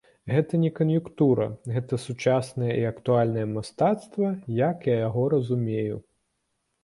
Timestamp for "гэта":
0.33-0.59, 1.73-1.99